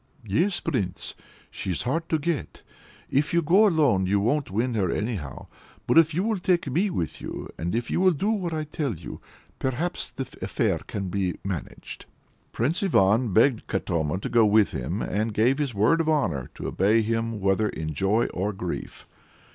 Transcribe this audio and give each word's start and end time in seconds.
"Yes, 0.25 0.59
Prince; 0.59 1.13
she's 1.51 1.83
hard 1.83 2.09
to 2.09 2.17
get. 2.17 2.63
If 3.11 3.35
you 3.35 3.43
go 3.43 3.67
alone, 3.67 4.07
you 4.07 4.19
won't 4.19 4.49
win 4.49 4.73
her 4.73 4.89
anyhow. 4.89 5.45
But 5.85 5.99
if 5.99 6.11
you 6.15 6.23
will 6.23 6.39
take 6.39 6.65
me 6.71 6.89
with 6.89 7.21
you, 7.21 7.49
and 7.55 7.75
if 7.75 7.91
you 7.91 7.99
will 8.01 8.09
do 8.13 8.31
what 8.31 8.51
I 8.51 8.63
tell 8.63 8.95
you, 8.95 9.21
perhaps 9.59 10.09
the 10.09 10.23
affair 10.41 10.79
can 10.87 11.09
be 11.09 11.35
managed." 11.43 12.05
Prince 12.51 12.81
Ivan 12.81 13.31
begged 13.31 13.67
Katoma 13.67 14.19
to 14.23 14.29
go 14.29 14.43
with 14.43 14.71
him, 14.71 15.03
and 15.03 15.35
gave 15.35 15.59
his 15.59 15.75
word 15.75 16.01
of 16.01 16.09
honor 16.09 16.49
to 16.55 16.65
obey 16.67 17.03
him 17.03 17.39
whether 17.39 17.69
in 17.69 17.93
joy 17.93 18.25
or 18.33 18.53
grief. 18.53 19.05